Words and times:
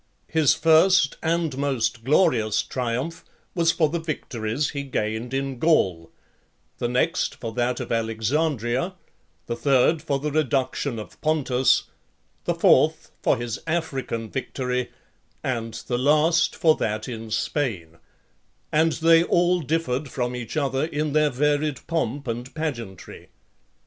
His 0.29 0.55
first 0.55 1.17
and 1.21 1.55
most 1.59 2.03
glorious 2.03 2.63
triumph 2.63 3.23
was 3.53 3.71
for 3.71 3.87
the 3.87 3.99
victories 3.99 4.71
he 4.71 4.81
gained 4.81 5.31
in 5.31 5.59
Gaul; 5.59 6.09
the 6.79 6.87
next 6.87 7.35
for 7.35 7.53
that 7.53 7.79
of 7.79 7.91
Alexandria, 7.91 8.95
the 9.45 9.55
third 9.55 10.01
for 10.01 10.17
the 10.17 10.31
reduction 10.31 10.97
of 10.97 11.21
Pontus, 11.21 11.83
the 12.45 12.55
fourth 12.55 13.11
for 13.21 13.37
his 13.37 13.59
African 13.67 14.31
victory, 14.31 14.89
and 15.43 15.75
the 15.85 15.99
last 15.99 16.55
for 16.55 16.75
that 16.77 17.07
in 17.07 17.29
Spain; 17.29 17.99
and 18.71 18.97
(25) 18.97 19.01
they 19.01 19.23
all 19.23 19.59
differed 19.61 20.09
from 20.09 20.35
each 20.35 20.57
other 20.57 20.83
in 20.85 21.13
their 21.13 21.29
varied 21.29 21.85
pomp 21.85 22.27
and 22.27 22.55
pageantry. 22.55 23.29